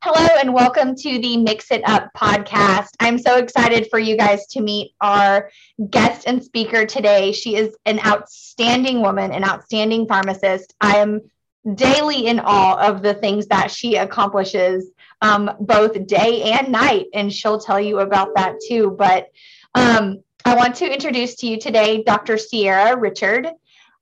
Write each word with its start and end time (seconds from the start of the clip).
Hello 0.00 0.26
and 0.40 0.54
welcome 0.54 0.94
to 0.94 1.18
the 1.18 1.36
Mix 1.36 1.70
It 1.70 1.82
Up 1.86 2.10
podcast. 2.16 2.88
I'm 3.00 3.18
so 3.18 3.36
excited 3.36 3.88
for 3.90 3.98
you 3.98 4.16
guys 4.16 4.46
to 4.48 4.62
meet 4.62 4.94
our 5.02 5.50
guest 5.90 6.26
and 6.26 6.42
speaker 6.42 6.86
today. 6.86 7.32
She 7.32 7.56
is 7.56 7.76
an 7.84 8.00
outstanding 8.06 9.02
woman, 9.02 9.30
an 9.30 9.44
outstanding 9.44 10.06
pharmacist. 10.06 10.74
I 10.80 10.96
am 10.96 11.20
daily 11.74 12.28
in 12.28 12.40
awe 12.40 12.88
of 12.88 13.02
the 13.02 13.12
things 13.12 13.46
that 13.48 13.70
she 13.70 13.96
accomplishes 13.96 14.90
um, 15.20 15.50
both 15.60 16.06
day 16.06 16.44
and 16.52 16.72
night, 16.72 17.08
and 17.12 17.30
she'll 17.30 17.60
tell 17.60 17.80
you 17.80 17.98
about 18.00 18.34
that 18.36 18.54
too. 18.66 18.96
But 18.98 19.26
um, 19.74 20.22
I 20.46 20.56
want 20.56 20.76
to 20.76 20.90
introduce 20.90 21.34
to 21.36 21.46
you 21.46 21.60
today 21.60 22.02
Dr. 22.04 22.38
Sierra 22.38 22.96
Richard. 22.98 23.48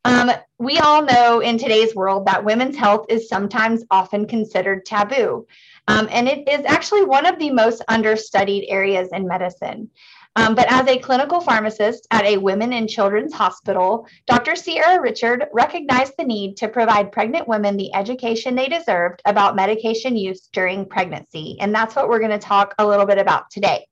Um, 0.04 0.30
we 0.58 0.78
all 0.78 1.02
know 1.02 1.40
in 1.40 1.58
today's 1.58 1.94
world 1.94 2.26
that 2.26 2.44
women's 2.44 2.76
health 2.76 3.06
is 3.08 3.28
sometimes 3.28 3.84
often 3.90 4.26
considered 4.26 4.86
taboo. 4.86 5.46
Um, 5.88 6.08
and 6.10 6.28
it 6.28 6.48
is 6.48 6.64
actually 6.66 7.04
one 7.04 7.26
of 7.26 7.38
the 7.38 7.50
most 7.50 7.82
understudied 7.88 8.64
areas 8.68 9.08
in 9.12 9.26
medicine. 9.26 9.90
Um, 10.36 10.54
but 10.54 10.70
as 10.70 10.86
a 10.86 10.98
clinical 10.98 11.40
pharmacist 11.40 12.06
at 12.12 12.24
a 12.24 12.38
women 12.38 12.72
and 12.72 12.88
children's 12.88 13.34
hospital, 13.34 14.06
Dr. 14.26 14.54
Sierra 14.54 15.00
Richard 15.00 15.46
recognized 15.52 16.14
the 16.16 16.24
need 16.24 16.56
to 16.58 16.68
provide 16.68 17.12
pregnant 17.12 17.48
women 17.48 17.76
the 17.76 17.92
education 17.94 18.54
they 18.54 18.68
deserved 18.68 19.20
about 19.24 19.56
medication 19.56 20.16
use 20.16 20.48
during 20.52 20.86
pregnancy. 20.86 21.56
And 21.60 21.74
that's 21.74 21.96
what 21.96 22.08
we're 22.08 22.20
going 22.20 22.30
to 22.30 22.38
talk 22.38 22.74
a 22.78 22.86
little 22.86 23.06
bit 23.06 23.18
about 23.18 23.50
today. 23.50 23.86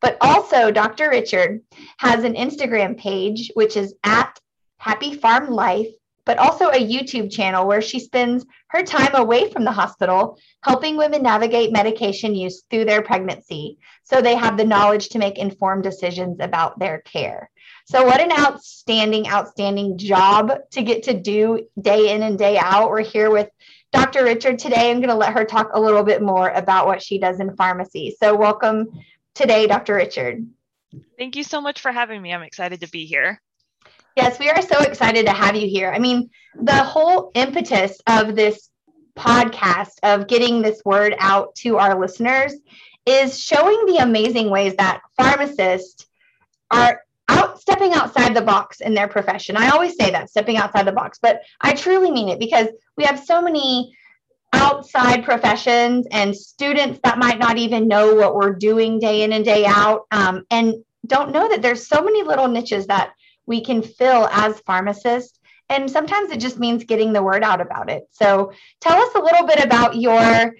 But 0.00 0.16
also, 0.20 0.70
Dr. 0.70 1.10
Richard 1.10 1.60
has 1.98 2.24
an 2.24 2.34
Instagram 2.34 2.96
page, 2.96 3.50
which 3.54 3.76
is 3.76 3.94
at 4.04 4.39
Happy 4.80 5.14
Farm 5.14 5.50
Life, 5.50 5.88
but 6.24 6.38
also 6.38 6.68
a 6.70 6.86
YouTube 6.86 7.30
channel 7.30 7.66
where 7.66 7.82
she 7.82 8.00
spends 8.00 8.46
her 8.68 8.82
time 8.82 9.14
away 9.14 9.50
from 9.50 9.64
the 9.64 9.70
hospital 9.70 10.38
helping 10.62 10.96
women 10.96 11.22
navigate 11.22 11.70
medication 11.70 12.34
use 12.34 12.62
through 12.70 12.86
their 12.86 13.02
pregnancy 13.02 13.76
so 14.04 14.22
they 14.22 14.34
have 14.34 14.56
the 14.56 14.64
knowledge 14.64 15.10
to 15.10 15.18
make 15.18 15.36
informed 15.36 15.82
decisions 15.82 16.38
about 16.40 16.78
their 16.78 17.00
care. 17.02 17.50
So, 17.84 18.06
what 18.06 18.22
an 18.22 18.32
outstanding, 18.32 19.28
outstanding 19.28 19.98
job 19.98 20.50
to 20.70 20.82
get 20.82 21.02
to 21.04 21.14
do 21.14 21.66
day 21.78 22.14
in 22.14 22.22
and 22.22 22.38
day 22.38 22.56
out. 22.56 22.88
We're 22.88 23.00
here 23.00 23.30
with 23.30 23.50
Dr. 23.92 24.24
Richard 24.24 24.58
today. 24.58 24.90
I'm 24.90 25.00
going 25.00 25.10
to 25.10 25.14
let 25.14 25.34
her 25.34 25.44
talk 25.44 25.72
a 25.74 25.80
little 25.80 26.04
bit 26.04 26.22
more 26.22 26.48
about 26.48 26.86
what 26.86 27.02
she 27.02 27.18
does 27.18 27.38
in 27.38 27.54
pharmacy. 27.54 28.16
So, 28.18 28.34
welcome 28.34 28.88
today, 29.34 29.66
Dr. 29.66 29.94
Richard. 29.94 30.46
Thank 31.18 31.36
you 31.36 31.44
so 31.44 31.60
much 31.60 31.82
for 31.82 31.92
having 31.92 32.22
me. 32.22 32.32
I'm 32.32 32.42
excited 32.42 32.80
to 32.80 32.88
be 32.88 33.04
here. 33.04 33.42
Yes, 34.16 34.38
we 34.38 34.50
are 34.50 34.62
so 34.62 34.80
excited 34.80 35.26
to 35.26 35.32
have 35.32 35.56
you 35.56 35.68
here. 35.68 35.90
I 35.90 35.98
mean, 35.98 36.30
the 36.54 36.82
whole 36.82 37.30
impetus 37.34 37.98
of 38.06 38.34
this 38.34 38.68
podcast, 39.16 39.98
of 40.02 40.26
getting 40.26 40.62
this 40.62 40.82
word 40.84 41.14
out 41.18 41.54
to 41.56 41.76
our 41.78 41.98
listeners, 41.98 42.54
is 43.06 43.38
showing 43.38 43.86
the 43.86 43.98
amazing 43.98 44.50
ways 44.50 44.74
that 44.76 45.00
pharmacists 45.16 46.06
are 46.70 47.02
out 47.28 47.60
stepping 47.60 47.92
outside 47.92 48.34
the 48.34 48.42
box 48.42 48.80
in 48.80 48.94
their 48.94 49.08
profession. 49.08 49.56
I 49.56 49.70
always 49.70 49.96
say 49.96 50.10
that, 50.10 50.30
stepping 50.30 50.56
outside 50.56 50.86
the 50.86 50.92
box, 50.92 51.18
but 51.22 51.42
I 51.60 51.74
truly 51.74 52.10
mean 52.10 52.28
it 52.28 52.40
because 52.40 52.68
we 52.96 53.04
have 53.04 53.18
so 53.18 53.40
many 53.40 53.94
outside 54.52 55.24
professions 55.24 56.06
and 56.10 56.36
students 56.36 56.98
that 57.04 57.18
might 57.18 57.38
not 57.38 57.56
even 57.56 57.86
know 57.86 58.14
what 58.14 58.34
we're 58.34 58.54
doing 58.54 58.98
day 58.98 59.22
in 59.22 59.32
and 59.32 59.44
day 59.44 59.64
out 59.64 60.06
um, 60.10 60.44
and 60.50 60.74
don't 61.06 61.32
know 61.32 61.48
that 61.48 61.62
there's 61.62 61.86
so 61.86 62.02
many 62.02 62.22
little 62.22 62.48
niches 62.48 62.86
that 62.88 63.12
we 63.46 63.62
can 63.62 63.82
fill 63.82 64.28
as 64.28 64.60
pharmacists. 64.60 65.38
And 65.68 65.90
sometimes 65.90 66.32
it 66.32 66.40
just 66.40 66.58
means 66.58 66.84
getting 66.84 67.12
the 67.12 67.22
word 67.22 67.44
out 67.44 67.60
about 67.60 67.90
it. 67.90 68.04
So 68.10 68.52
tell 68.80 69.00
us 69.00 69.14
a 69.14 69.20
little 69.20 69.46
bit 69.46 69.64
about 69.64 69.96
your 69.96 70.52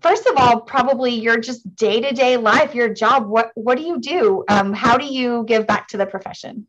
first 0.00 0.26
of 0.26 0.34
all 0.36 0.60
probably 0.60 1.12
your 1.12 1.38
just 1.38 1.76
day-to-day 1.76 2.36
life 2.36 2.74
your 2.74 2.88
job 2.92 3.28
what 3.28 3.50
what 3.54 3.76
do 3.76 3.84
you 3.84 4.00
do 4.00 4.44
um, 4.48 4.72
how 4.72 4.96
do 4.96 5.04
you 5.04 5.44
give 5.46 5.66
back 5.66 5.88
to 5.88 5.96
the 5.96 6.06
profession 6.06 6.66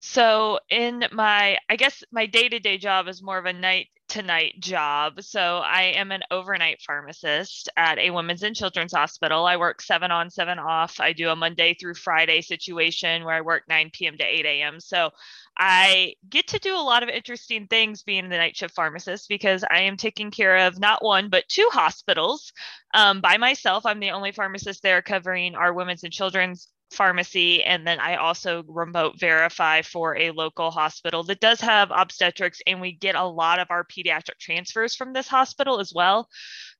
so 0.00 0.58
in 0.68 1.04
my 1.12 1.56
i 1.68 1.76
guess 1.76 2.02
my 2.10 2.26
day-to-day 2.26 2.78
job 2.78 3.08
is 3.08 3.22
more 3.22 3.38
of 3.38 3.46
a 3.46 3.52
night 3.52 3.88
to 4.10 4.22
night 4.22 4.54
job. 4.58 5.22
So 5.22 5.58
i 5.64 5.82
am 5.82 6.10
an 6.10 6.22
overnight 6.32 6.82
pharmacist 6.82 7.68
at 7.76 7.98
a 7.98 8.10
women's 8.10 8.42
and 8.42 8.56
children's 8.56 8.92
hospital. 8.92 9.46
I 9.46 9.56
work 9.56 9.80
seven 9.80 10.10
on 10.10 10.30
seven 10.30 10.58
off. 10.58 10.98
I 10.98 11.12
do 11.12 11.30
a 11.30 11.36
monday 11.36 11.74
through 11.74 11.94
friday 11.94 12.40
situation 12.40 13.24
where 13.24 13.36
i 13.36 13.40
work 13.40 13.62
9 13.68 13.90
p.m 13.92 14.18
to 14.18 14.24
8 14.24 14.46
a.m 14.46 14.80
so 14.80 15.10
i 15.56 16.14
get 16.28 16.48
to 16.48 16.58
do 16.58 16.74
a 16.74 16.82
lot 16.82 17.04
of 17.04 17.08
interesting 17.08 17.68
things 17.68 18.02
being 18.02 18.28
the 18.28 18.36
night 18.36 18.56
shift 18.56 18.74
pharmacist 18.74 19.28
because 19.28 19.64
i 19.70 19.82
am 19.82 19.96
taking 19.96 20.30
care 20.32 20.66
of 20.66 20.80
not 20.80 21.04
one 21.04 21.28
but 21.28 21.46
two 21.48 21.68
hospitals 21.72 22.52
um, 22.94 23.20
by 23.20 23.36
myself. 23.36 23.86
I'm 23.86 24.00
the 24.00 24.10
only 24.10 24.32
pharmacist 24.32 24.82
there 24.82 25.02
covering 25.02 25.54
our 25.54 25.72
women's 25.72 26.02
and 26.02 26.12
children's 26.12 26.68
pharmacy 26.90 27.62
and 27.62 27.86
then 27.86 28.00
i 28.00 28.16
also 28.16 28.64
remote 28.66 29.18
verify 29.18 29.82
for 29.82 30.16
a 30.16 30.30
local 30.30 30.70
hospital 30.70 31.22
that 31.22 31.40
does 31.40 31.60
have 31.60 31.90
obstetrics 31.94 32.60
and 32.66 32.80
we 32.80 32.92
get 32.92 33.14
a 33.14 33.24
lot 33.24 33.58
of 33.58 33.70
our 33.70 33.84
pediatric 33.84 34.38
transfers 34.38 34.94
from 34.94 35.12
this 35.12 35.28
hospital 35.28 35.80
as 35.80 35.92
well. 35.94 36.28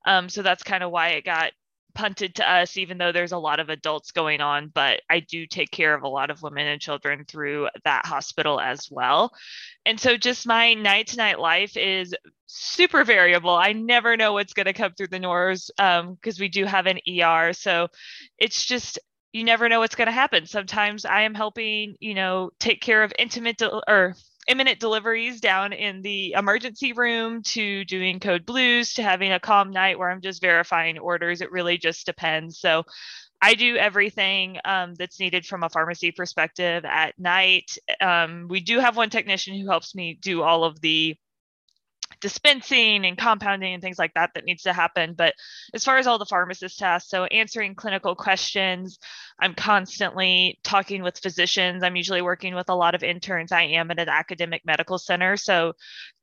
Um, 0.07 0.29
so 0.29 0.43
that's 0.43 0.63
kind 0.63 0.83
of 0.83 0.91
why 0.91 1.11
it 1.11 1.25
got 1.25 1.53
punted 1.93 2.37
to 2.37 2.49
us 2.49 2.77
even 2.77 2.99
though 2.99 3.11
there's 3.11 3.33
a 3.33 3.39
lot 3.39 3.59
of 3.59 3.69
adults 3.69 4.13
going 4.13 4.41
on 4.41 4.71
but 4.73 5.01
i 5.11 5.19
do 5.19 5.45
take 5.45 5.73
care 5.73 5.93
of 5.93 6.05
a 6.05 6.09
lot 6.09 6.31
of 6.31 6.41
women 6.41 6.69
and 6.69 6.81
children 6.81 7.25
through 7.27 7.69
that 7.85 8.07
hospital 8.07 8.61
as 8.61 8.87
well. 8.93 9.33
And 9.85 9.99
so 9.99 10.17
just 10.17 10.47
my 10.47 10.75
night 10.75 11.09
to 11.09 11.17
night 11.17 11.41
life 11.41 11.77
is 11.77 12.15
super 12.47 13.03
variable. 13.03 13.51
I 13.57 13.73
never 13.73 14.17
know 14.17 14.35
what's 14.35 14.53
going 14.53 14.67
to 14.67 14.73
come 14.73 14.93
through 14.93 15.09
the 15.09 15.19
doors 15.19 15.69
because 15.77 16.01
um, 16.01 16.41
we 16.41 16.49
do 16.49 16.65
have 16.65 16.87
an 16.87 17.01
er 17.09 17.53
so 17.53 17.89
it's 18.39 18.65
just 18.65 19.01
you 19.33 19.45
never 19.45 19.69
know 19.69 19.81
what's 19.81 19.95
going 19.95 20.07
to 20.07 20.13
happen. 20.13 20.47
Sometimes 20.47 21.05
I 21.05 21.23
am 21.23 21.35
helping, 21.35 21.97
you 22.01 22.15
know, 22.15 22.51
take 22.59 22.81
care 22.81 23.03
of 23.03 23.13
intimate 23.19 23.59
de- 23.59 23.83
or 23.89 24.15
imminent 24.49 24.81
deliveries 24.81 25.41
down 25.41 25.73
in 25.73 26.03
the 26.03 26.33
emergency 26.33 26.93
room 26.93 27.43
to 27.43 27.85
doing 27.85 28.19
code 28.19 28.45
blues 28.45 28.95
to 28.95 29.03
having 29.03 29.33
a 29.33 29.41
calm 29.41 29.71
night 29.71 29.99
where 29.99 30.11
I'm 30.11 30.21
just 30.21 30.41
verifying 30.41 30.99
orders. 30.99 31.41
It 31.41 31.53
really 31.53 31.79
just 31.79 32.07
depends. 32.07 32.59
So 32.59 32.85
I 33.41 33.55
do 33.55 33.77
everything 33.77 34.59
um, 34.65 34.95
that's 34.95 35.21
needed 35.21 35.47
from 35.47 35.63
a 35.63 35.71
pharmacy 35.71 36.11
perspective 36.11 36.85
at 36.85 37.19
night. 37.19 37.79
Um, 38.01 38.47
we 38.49 38.61
do 38.61 38.81
have 38.81 38.97
one 38.97 39.11
technician 39.11 39.59
who 39.59 39.69
helps 39.69 39.95
me 39.95 40.19
do 40.21 40.43
all 40.43 40.65
of 40.65 40.81
the 40.81 41.17
dispensing 42.21 43.05
and 43.05 43.17
compounding 43.17 43.75
and 43.75 43.83
things 43.83 43.99
like 43.99 44.15
that 44.15 44.31
that 44.35 44.45
needs 44.45 44.63
to 44.65 44.73
happen. 44.73 45.15
But 45.15 45.35
as 45.75 45.85
far 45.85 45.99
as 45.99 46.07
all 46.07 46.19
the 46.19 46.27
pharmacist 46.27 46.79
tasks, 46.79 47.11
so 47.11 47.25
answering 47.25 47.75
clinical 47.75 48.15
questions, 48.15 48.99
I'm 49.41 49.55
constantly 49.55 50.59
talking 50.63 51.03
with 51.03 51.19
physicians. 51.19 51.83
I'm 51.83 51.97
usually 51.97 52.23
working 52.23 52.55
with 52.55 52.69
a 52.69 52.75
lot 52.75 52.95
of 52.95 53.03
interns. 53.03 53.53
I 53.53 53.63
am 53.63 53.91
at 53.91 53.99
an 53.99 54.09
academic 54.09 54.65
medical 54.65 54.99
center. 54.99 55.37
So 55.37 55.73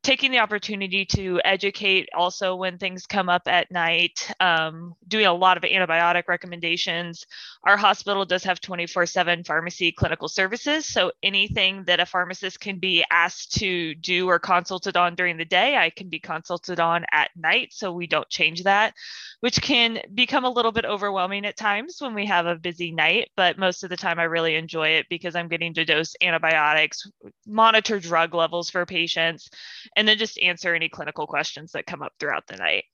taking 0.03 0.31
the 0.31 0.39
opportunity 0.39 1.03
to 1.05 1.41
educate 1.43 2.07
also 2.15 2.55
when 2.55 2.77
things 2.77 3.05
come 3.05 3.27
up 3.27 3.41
at 3.47 3.71
night, 3.71 4.31
um, 4.39 4.93
doing 5.07 5.25
a 5.25 5.33
lot 5.33 5.57
of 5.57 5.63
antibiotic 5.63 6.23
recommendations. 6.27 7.25
Our 7.65 7.75
hospital 7.75 8.23
does 8.23 8.43
have 8.43 8.61
24 8.61 9.05
7 9.05 9.43
pharmacy 9.43 9.91
clinical 9.91 10.29
services. 10.29 10.85
So 10.85 11.11
anything 11.23 11.83
that 11.87 11.99
a 11.99 12.05
pharmacist 12.05 12.59
can 12.59 12.79
be 12.79 13.03
asked 13.11 13.57
to 13.59 13.95
do 13.95 14.29
or 14.29 14.39
consulted 14.39 14.95
on 14.95 15.15
during 15.15 15.37
the 15.37 15.45
day, 15.45 15.75
I 15.75 15.86
can 15.95 16.09
be 16.09 16.19
consulted 16.19 16.79
on 16.79 17.05
at 17.11 17.31
night. 17.35 17.69
So 17.71 17.91
we 17.91 18.07
don't 18.07 18.29
change 18.29 18.63
that, 18.63 18.93
which 19.39 19.61
can 19.61 20.01
become 20.13 20.45
a 20.45 20.49
little 20.49 20.71
bit 20.71 20.85
overwhelming 20.85 21.45
at 21.45 21.57
times 21.57 21.97
when 21.99 22.13
we 22.13 22.25
have 22.25 22.45
a 22.45 22.55
busy 22.55 22.91
night. 22.91 23.29
But 23.35 23.57
most 23.57 23.83
of 23.83 23.89
the 23.89 23.97
time, 23.97 24.19
I 24.19 24.23
really 24.23 24.55
enjoy 24.55 24.89
it 24.89 25.05
because 25.09 25.35
I'm 25.35 25.47
getting 25.47 25.73
to 25.75 25.85
dose 25.85 26.15
antibiotics, 26.21 27.09
monitor 27.45 27.99
drug 27.99 28.33
levels 28.33 28.69
for 28.69 28.85
patients 28.85 29.49
and 29.95 30.07
then 30.07 30.17
just 30.17 30.39
answer 30.39 30.73
any 30.73 30.89
clinical 30.89 31.27
questions 31.27 31.71
that 31.71 31.85
come 31.85 32.01
up 32.01 32.13
throughout 32.19 32.47
the 32.47 32.57
night. 32.57 32.85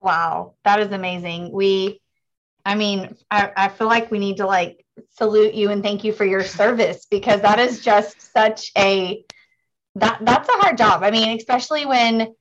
Wow, 0.00 0.54
that 0.64 0.80
is 0.80 0.92
amazing. 0.92 1.52
We, 1.52 2.00
I 2.64 2.74
mean, 2.74 3.16
I, 3.30 3.50
I 3.56 3.68
feel 3.68 3.86
like 3.86 4.10
we 4.10 4.18
need 4.18 4.38
to 4.38 4.46
like 4.46 4.84
salute 5.10 5.54
you 5.54 5.70
and 5.70 5.82
thank 5.82 6.04
you 6.04 6.12
for 6.12 6.24
your 6.24 6.44
service 6.44 7.06
because 7.10 7.40
that 7.42 7.58
is 7.58 7.80
just 7.80 8.32
such 8.32 8.72
a 8.76 9.24
that 9.96 10.18
that's 10.22 10.48
a 10.48 10.52
hard 10.52 10.78
job. 10.78 11.02
I 11.02 11.10
mean, 11.10 11.36
especially 11.36 11.86
when 11.86 12.34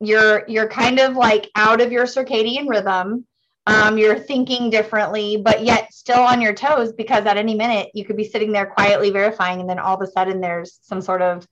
you're 0.00 0.44
you're 0.48 0.68
kind 0.68 0.98
of 0.98 1.14
like 1.14 1.50
out 1.54 1.80
of 1.80 1.92
your 1.92 2.04
circadian 2.04 2.68
rhythm. 2.68 3.26
Um, 3.64 3.96
you're 3.96 4.18
thinking 4.18 4.70
differently, 4.70 5.36
but 5.36 5.64
yet 5.64 5.92
still 5.94 6.18
on 6.18 6.40
your 6.40 6.52
toes 6.52 6.92
because 6.92 7.26
at 7.26 7.36
any 7.36 7.54
minute 7.54 7.90
you 7.94 8.04
could 8.04 8.16
be 8.16 8.24
sitting 8.24 8.50
there 8.50 8.66
quietly 8.66 9.10
verifying, 9.10 9.60
and 9.60 9.70
then 9.70 9.78
all 9.78 9.94
of 9.94 10.02
a 10.02 10.10
sudden 10.10 10.40
there's 10.40 10.80
some 10.82 11.00
sort 11.00 11.22
of 11.22 11.46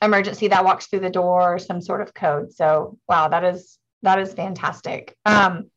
emergency 0.00 0.46
that 0.46 0.64
walks 0.64 0.86
through 0.86 1.00
the 1.00 1.10
door 1.10 1.54
or 1.54 1.58
some 1.58 1.80
sort 1.80 2.00
of 2.00 2.14
code. 2.14 2.52
So 2.52 2.96
wow, 3.08 3.26
that 3.28 3.42
is 3.42 3.76
that 4.02 4.20
is 4.20 4.32
fantastic. 4.34 5.16
Um, 5.26 5.70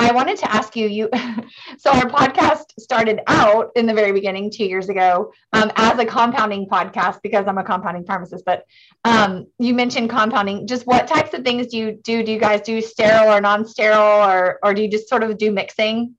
I 0.00 0.12
wanted 0.12 0.38
to 0.38 0.52
ask 0.52 0.74
you, 0.76 0.88
you, 0.88 1.10
so 1.78 1.90
our 1.90 2.08
podcast 2.08 2.49
started 2.90 3.20
out 3.28 3.70
in 3.76 3.86
the 3.86 3.94
very 3.94 4.10
beginning 4.10 4.50
two 4.50 4.64
years 4.64 4.88
ago 4.88 5.32
um, 5.52 5.70
as 5.76 5.96
a 6.00 6.04
compounding 6.04 6.66
podcast 6.66 7.20
because 7.22 7.46
I'm 7.46 7.56
a 7.56 7.62
compounding 7.62 8.04
pharmacist. 8.04 8.44
But 8.44 8.64
um, 9.04 9.46
you 9.60 9.74
mentioned 9.74 10.10
compounding. 10.10 10.66
Just 10.66 10.88
what 10.88 11.06
types 11.06 11.32
of 11.32 11.44
things 11.44 11.68
do 11.68 11.76
you 11.76 11.92
do? 12.02 12.24
Do 12.24 12.32
you 12.32 12.40
guys 12.40 12.62
do 12.62 12.80
sterile 12.80 13.32
or 13.32 13.40
non-sterile, 13.40 14.28
or 14.28 14.58
or 14.64 14.74
do 14.74 14.82
you 14.82 14.90
just 14.90 15.08
sort 15.08 15.22
of 15.22 15.38
do 15.38 15.52
mixing? 15.52 16.16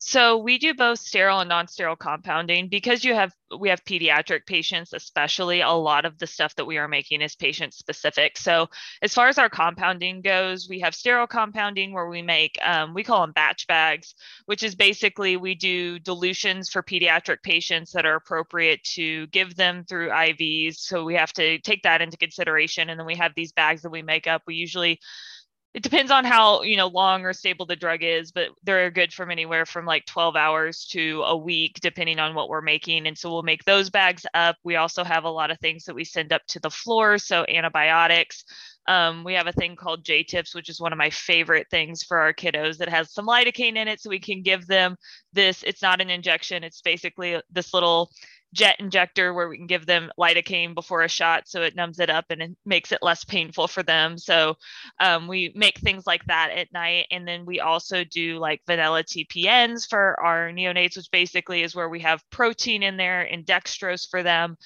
So 0.00 0.38
we 0.38 0.58
do 0.58 0.74
both 0.74 1.00
sterile 1.00 1.40
and 1.40 1.48
non-sterile 1.48 1.96
compounding 1.96 2.68
because 2.68 3.04
you 3.04 3.14
have 3.14 3.32
we 3.58 3.70
have 3.70 3.84
pediatric 3.84 4.46
patients 4.46 4.92
especially 4.92 5.60
a 5.62 5.70
lot 5.70 6.04
of 6.04 6.18
the 6.18 6.26
stuff 6.26 6.54
that 6.54 6.66
we 6.66 6.78
are 6.78 6.86
making 6.86 7.20
is 7.20 7.34
patient 7.34 7.74
specific. 7.74 8.36
So 8.36 8.68
as 9.02 9.12
far 9.12 9.26
as 9.28 9.38
our 9.38 9.48
compounding 9.48 10.20
goes, 10.20 10.68
we 10.68 10.80
have 10.80 10.94
sterile 10.94 11.26
compounding 11.26 11.92
where 11.92 12.08
we 12.08 12.22
make 12.22 12.58
um, 12.62 12.94
we 12.94 13.02
call 13.02 13.22
them 13.22 13.32
batch 13.32 13.66
bags, 13.66 14.14
which 14.46 14.62
is 14.62 14.76
basically 14.76 15.36
we 15.36 15.56
do 15.56 15.98
dilutions 15.98 16.68
for 16.70 16.82
pediatric 16.82 17.42
patients 17.42 17.90
that 17.92 18.06
are 18.06 18.14
appropriate 18.14 18.84
to 18.84 19.26
give 19.28 19.56
them 19.56 19.84
through 19.84 20.10
IVs. 20.10 20.76
So 20.76 21.04
we 21.04 21.14
have 21.14 21.32
to 21.32 21.58
take 21.58 21.82
that 21.82 22.02
into 22.02 22.16
consideration 22.16 22.88
and 22.88 23.00
then 23.00 23.06
we 23.06 23.16
have 23.16 23.32
these 23.34 23.52
bags 23.52 23.82
that 23.82 23.90
we 23.90 24.02
make 24.02 24.28
up. 24.28 24.42
We 24.46 24.54
usually 24.54 25.00
it 25.78 25.82
depends 25.84 26.10
on 26.10 26.24
how 26.24 26.62
you 26.62 26.76
know 26.76 26.88
long 26.88 27.24
or 27.24 27.32
stable 27.32 27.64
the 27.64 27.76
drug 27.76 28.02
is 28.02 28.32
but 28.32 28.48
they're 28.64 28.90
good 28.90 29.12
from 29.12 29.30
anywhere 29.30 29.64
from 29.64 29.86
like 29.86 30.04
12 30.06 30.34
hours 30.34 30.84
to 30.86 31.22
a 31.24 31.36
week 31.36 31.78
depending 31.80 32.18
on 32.18 32.34
what 32.34 32.48
we're 32.48 32.60
making. 32.60 33.06
And 33.06 33.16
so 33.16 33.30
we'll 33.30 33.44
make 33.44 33.62
those 33.62 33.88
bags 33.88 34.26
up. 34.34 34.56
We 34.64 34.74
also 34.74 35.04
have 35.04 35.22
a 35.22 35.30
lot 35.30 35.52
of 35.52 35.60
things 35.60 35.84
that 35.84 35.94
we 35.94 36.02
send 36.02 36.32
up 36.32 36.42
to 36.48 36.58
the 36.58 36.68
floor 36.68 37.16
so 37.16 37.46
antibiotics. 37.48 38.42
Um, 38.88 39.22
we 39.22 39.34
have 39.34 39.46
a 39.46 39.52
thing 39.52 39.76
called 39.76 40.04
j-tips 40.04 40.52
which 40.52 40.68
is 40.68 40.80
one 40.80 40.92
of 40.92 40.98
my 40.98 41.10
favorite 41.10 41.68
things 41.70 42.02
for 42.02 42.18
our 42.18 42.32
kiddos 42.32 42.78
that 42.78 42.88
has 42.88 43.12
some 43.14 43.28
lidocaine 43.28 43.76
in 43.76 43.86
it 43.86 44.00
so 44.00 44.10
we 44.10 44.18
can 44.18 44.42
give 44.42 44.66
them 44.66 44.96
this. 45.32 45.62
It's 45.62 45.82
not 45.82 46.00
an 46.00 46.10
injection. 46.10 46.64
It's 46.64 46.80
basically 46.80 47.40
this 47.52 47.72
little 47.72 48.10
jet 48.54 48.76
injector 48.78 49.34
where 49.34 49.48
we 49.48 49.56
can 49.56 49.66
give 49.66 49.86
them 49.86 50.10
lidocaine 50.18 50.74
before 50.74 51.02
a 51.02 51.08
shot 51.08 51.46
so 51.46 51.62
it 51.62 51.76
numbs 51.76 52.00
it 52.00 52.10
up 52.10 52.26
and 52.30 52.42
it 52.42 52.56
makes 52.64 52.92
it 52.92 52.98
less 53.02 53.24
painful 53.24 53.68
for 53.68 53.82
them 53.82 54.16
so 54.16 54.54
um, 55.00 55.28
we 55.28 55.52
make 55.54 55.78
things 55.78 56.06
like 56.06 56.24
that 56.24 56.50
at 56.50 56.72
night 56.72 57.06
and 57.10 57.26
then 57.26 57.44
we 57.44 57.60
also 57.60 58.04
do 58.04 58.38
like 58.38 58.62
vanilla 58.66 59.02
tpns 59.02 59.88
for 59.88 60.18
our 60.22 60.50
neonates 60.50 60.96
which 60.96 61.10
basically 61.10 61.62
is 61.62 61.74
where 61.74 61.88
we 61.88 62.00
have 62.00 62.22
protein 62.30 62.82
in 62.82 62.96
there 62.96 63.22
and 63.22 63.44
dextrose 63.44 64.08
for 64.08 64.22
them 64.22 64.56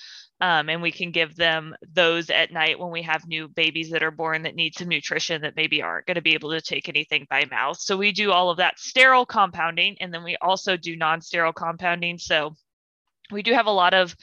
um, 0.43 0.69
and 0.69 0.83
we 0.83 0.91
can 0.91 1.13
give 1.13 1.37
them 1.37 1.73
those 1.95 2.29
at 2.29 2.53
night 2.53 2.77
when 2.77 2.91
we 2.91 3.03
have 3.03 3.29
new 3.29 3.47
babies 3.47 3.91
that 3.91 4.03
are 4.03 4.11
born 4.11 4.43
that 4.43 4.57
need 4.57 4.75
some 4.77 4.89
nutrition 4.89 5.43
that 5.43 5.55
maybe 5.55 5.83
aren't 5.83 6.07
going 6.07 6.17
to 6.17 6.21
be 6.21 6.35
able 6.35 6.51
to 6.51 6.61
take 6.61 6.89
anything 6.89 7.29
by 7.31 7.45
mouth. 7.49 7.79
So 7.79 7.97
we 7.97 8.11
do 8.11 8.33
all 8.33 8.51
of 8.51 8.57
that 8.57 8.81
sterile 8.81 9.25
compounding, 9.25 9.99
and 10.01 10.13
then 10.13 10.25
we 10.25 10.37
also 10.43 10.77
do 10.77 10.97
non 10.97 11.21
sterile 11.21 11.53
compounding. 11.53 12.19
So 12.19 12.57
we 13.31 13.43
do 13.43 13.53
have 13.53 13.67
a 13.67 13.71
lot 13.71 13.95
of 13.95 14.15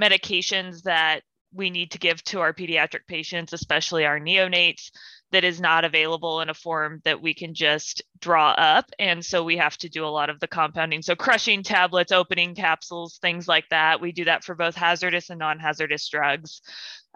medications 0.00 0.82
that 0.82 1.22
we 1.52 1.70
need 1.70 1.92
to 1.92 1.98
give 1.98 2.22
to 2.24 2.40
our 2.40 2.52
pediatric 2.52 3.06
patients, 3.06 3.52
especially 3.52 4.04
our 4.04 4.18
neonates, 4.18 4.90
that 5.32 5.44
is 5.44 5.60
not 5.60 5.84
available 5.84 6.40
in 6.40 6.48
a 6.48 6.54
form 6.54 7.00
that 7.04 7.20
we 7.20 7.34
can 7.34 7.54
just 7.54 8.02
draw 8.20 8.52
up. 8.52 8.86
And 8.98 9.24
so 9.24 9.42
we 9.42 9.56
have 9.56 9.76
to 9.78 9.88
do 9.88 10.04
a 10.04 10.06
lot 10.06 10.30
of 10.30 10.38
the 10.40 10.46
compounding. 10.46 11.02
So, 11.02 11.16
crushing 11.16 11.62
tablets, 11.62 12.12
opening 12.12 12.54
capsules, 12.54 13.18
things 13.18 13.48
like 13.48 13.68
that. 13.70 14.00
We 14.00 14.12
do 14.12 14.24
that 14.26 14.44
for 14.44 14.54
both 14.54 14.76
hazardous 14.76 15.30
and 15.30 15.38
non 15.38 15.58
hazardous 15.58 16.08
drugs. 16.08 16.60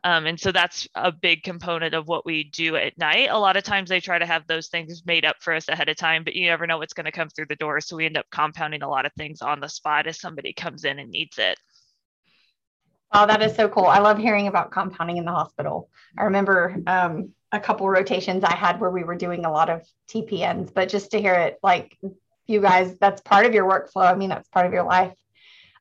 Um, 0.04 0.26
and 0.26 0.38
so 0.38 0.52
that's 0.52 0.86
a 0.94 1.10
big 1.10 1.42
component 1.42 1.94
of 1.94 2.06
what 2.06 2.24
we 2.24 2.44
do 2.44 2.76
at 2.76 2.96
night. 2.98 3.28
A 3.30 3.38
lot 3.38 3.56
of 3.56 3.64
times 3.64 3.88
they 3.88 4.00
try 4.00 4.18
to 4.18 4.26
have 4.26 4.46
those 4.46 4.68
things 4.68 5.04
made 5.04 5.24
up 5.24 5.36
for 5.40 5.52
us 5.52 5.68
ahead 5.68 5.88
of 5.88 5.96
time, 5.96 6.22
but 6.22 6.34
you 6.34 6.46
never 6.46 6.66
know 6.66 6.78
what's 6.78 6.92
going 6.92 7.06
to 7.06 7.12
come 7.12 7.28
through 7.28 7.46
the 7.46 7.56
door. 7.56 7.80
So 7.80 7.96
we 7.96 8.06
end 8.06 8.16
up 8.16 8.26
compounding 8.30 8.82
a 8.82 8.88
lot 8.88 9.06
of 9.06 9.12
things 9.14 9.42
on 9.42 9.60
the 9.60 9.68
spot 9.68 10.06
as 10.06 10.20
somebody 10.20 10.52
comes 10.52 10.84
in 10.84 10.98
and 10.98 11.10
needs 11.10 11.38
it. 11.38 11.58
Oh, 13.12 13.26
that 13.26 13.42
is 13.42 13.56
so 13.56 13.68
cool. 13.68 13.86
I 13.86 13.98
love 13.98 14.18
hearing 14.18 14.48
about 14.48 14.70
compounding 14.70 15.16
in 15.16 15.24
the 15.24 15.32
hospital. 15.32 15.88
I 16.16 16.24
remember 16.24 16.76
um, 16.86 17.30
a 17.52 17.58
couple 17.58 17.88
rotations 17.88 18.44
I 18.44 18.54
had 18.54 18.80
where 18.80 18.90
we 18.90 19.02
were 19.02 19.16
doing 19.16 19.46
a 19.46 19.50
lot 19.50 19.70
of 19.70 19.82
TPNs, 20.10 20.72
but 20.72 20.88
just 20.88 21.10
to 21.12 21.20
hear 21.20 21.34
it 21.34 21.58
like 21.62 21.98
you 22.46 22.60
guys, 22.60 22.98
that's 22.98 23.22
part 23.22 23.46
of 23.46 23.54
your 23.54 23.68
workflow. 23.68 24.12
I 24.12 24.14
mean, 24.14 24.28
that's 24.28 24.48
part 24.48 24.66
of 24.66 24.72
your 24.72 24.84
life. 24.84 25.14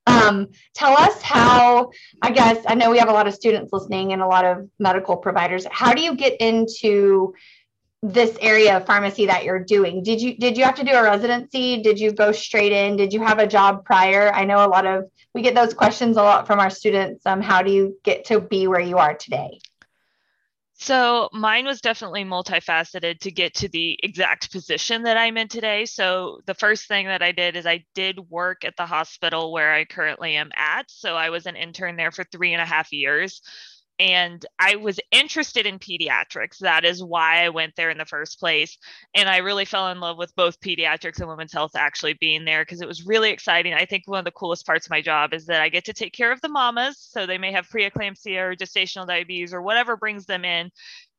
Um, 0.07 0.47
tell 0.73 0.97
us 0.97 1.21
how, 1.21 1.91
I 2.21 2.31
guess, 2.31 2.63
I 2.65 2.75
know 2.75 2.89
we 2.89 2.97
have 2.97 3.09
a 3.09 3.13
lot 3.13 3.27
of 3.27 3.33
students 3.33 3.73
listening 3.73 4.13
and 4.13 4.21
a 4.21 4.27
lot 4.27 4.45
of 4.45 4.69
medical 4.79 5.17
providers. 5.17 5.65
How 5.69 5.93
do 5.93 6.01
you 6.01 6.15
get 6.15 6.39
into 6.39 7.35
this 8.01 8.37
area 8.39 8.77
of 8.77 8.85
pharmacy 8.85 9.25
that 9.25 9.43
you're 9.43 9.63
doing? 9.63 10.03
Did 10.03 10.21
you 10.21 10.37
did 10.37 10.57
you 10.57 10.63
have 10.63 10.75
to 10.75 10.83
do 10.83 10.91
a 10.91 11.03
residency? 11.03 11.81
Did 11.81 11.99
you 11.99 12.11
go 12.11 12.31
straight 12.31 12.71
in? 12.71 12.95
Did 12.95 13.11
you 13.11 13.21
have 13.23 13.39
a 13.39 13.47
job 13.47 13.83
prior? 13.83 14.31
I 14.31 14.45
know 14.45 14.65
a 14.65 14.69
lot 14.69 14.85
of 14.85 15.09
we 15.33 15.41
get 15.41 15.55
those 15.55 15.73
questions 15.73 16.15
a 16.15 16.23
lot 16.23 16.47
from 16.47 16.59
our 16.59 16.69
students. 16.69 17.25
Um, 17.25 17.41
how 17.41 17.61
do 17.61 17.71
you 17.71 17.97
get 18.03 18.25
to 18.25 18.39
be 18.39 18.67
where 18.67 18.79
you 18.79 18.97
are 18.97 19.15
today? 19.15 19.59
So 20.79 21.29
mine 21.33 21.65
was 21.65 21.81
definitely 21.81 22.23
multifaceted 22.23 23.19
to 23.21 23.31
get 23.31 23.55
to 23.55 23.67
the 23.67 23.99
exact 24.03 24.51
position 24.51 25.03
that 25.03 25.17
I'm 25.17 25.35
in 25.35 25.47
today. 25.47 25.85
So 25.85 26.39
the 26.45 26.53
first 26.53 26.87
thing 26.87 27.07
that 27.07 27.23
I 27.23 27.31
did 27.31 27.55
is 27.55 27.65
I 27.65 27.83
did 27.95 28.19
work 28.29 28.63
at 28.63 28.75
the 28.77 28.85
hospital 28.85 29.51
where 29.51 29.73
I 29.73 29.85
currently 29.85 30.35
am 30.35 30.51
at. 30.55 30.89
So 30.89 31.15
I 31.15 31.31
was 31.31 31.47
an 31.47 31.55
intern 31.55 31.95
there 31.95 32.11
for 32.11 32.23
three 32.25 32.53
and 32.53 32.61
a 32.61 32.65
half 32.65 32.93
years 32.93 33.41
and 33.99 34.45
I 34.59 34.75
was 34.75 34.99
interested 35.11 35.65
in 35.65 35.79
pediatrics. 35.79 36.59
That 36.59 36.85
is 36.85 37.03
why 37.03 37.43
I 37.43 37.49
went 37.49 37.75
there 37.75 37.89
in 37.89 37.97
the 37.97 38.05
first 38.05 38.39
place. 38.39 38.77
And 39.15 39.27
I 39.27 39.37
really 39.37 39.65
fell 39.65 39.89
in 39.89 39.99
love 39.99 40.17
with 40.17 40.35
both 40.35 40.59
pediatrics 40.61 41.19
and 41.19 41.27
women's 41.27 41.53
health 41.53 41.71
actually 41.75 42.13
being 42.13 42.45
there 42.45 42.63
because 42.63 42.81
it 42.81 42.87
was 42.87 43.05
really 43.07 43.31
exciting. 43.31 43.73
I 43.73 43.85
think 43.85 44.03
one 44.05 44.19
of 44.19 44.25
the 44.25 44.31
coolest 44.31 44.65
parts 44.65 44.85
of 44.85 44.91
my 44.91 45.01
job 45.01 45.33
is 45.33 45.47
that 45.47 45.61
I 45.61 45.69
get 45.69 45.85
to 45.85 45.93
take 45.93 46.13
care 46.13 46.31
of 46.31 46.41
the 46.41 46.49
mamas. 46.49 46.97
So 46.99 47.25
they 47.25 47.39
may 47.39 47.51
have 47.51 47.67
preeclampsia 47.67 48.37
or 48.37 48.55
gestational 48.55 49.07
diabetes 49.07 49.53
or 49.53 49.61
whatever 49.61 49.97
brings 49.97 50.25
them 50.25 50.45
in 50.45 50.69